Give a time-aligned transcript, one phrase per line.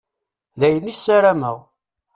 [0.59, 1.57] D ayen i ssarameɣ.